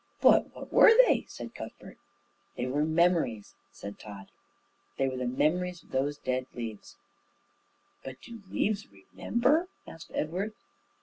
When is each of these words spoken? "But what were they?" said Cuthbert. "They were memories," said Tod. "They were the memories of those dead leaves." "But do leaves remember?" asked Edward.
"But 0.19 0.49
what 0.55 0.73
were 0.73 0.91
they?" 1.05 1.25
said 1.27 1.53
Cuthbert. 1.53 1.99
"They 2.57 2.65
were 2.65 2.83
memories," 2.83 3.53
said 3.71 3.99
Tod. 3.99 4.31
"They 4.97 5.07
were 5.07 5.15
the 5.17 5.27
memories 5.27 5.83
of 5.83 5.91
those 5.91 6.17
dead 6.17 6.47
leaves." 6.55 6.95
"But 8.03 8.19
do 8.19 8.41
leaves 8.49 8.87
remember?" 8.91 9.67
asked 9.87 10.09
Edward. 10.15 10.53